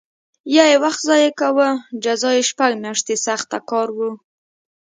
[0.55, 1.69] یا یې وخت ضایع کاوه
[2.03, 3.99] جزا یې شپږ میاشتې سخت کار و